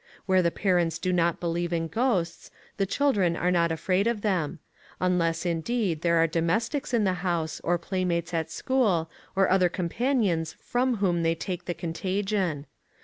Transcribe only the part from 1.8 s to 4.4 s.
ghosts, the children are not afraid of